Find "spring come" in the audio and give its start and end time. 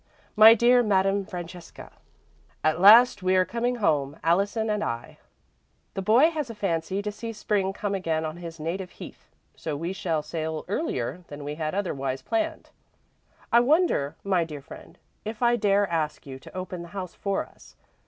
7.31-7.93